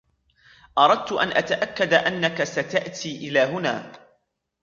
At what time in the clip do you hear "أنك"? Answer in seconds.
1.93-2.43